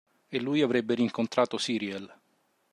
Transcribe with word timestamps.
E 0.31 0.39
lui 0.39 0.61
avrebbe 0.63 0.95
rincontrato 0.95 1.59
Syriel. 1.59 2.11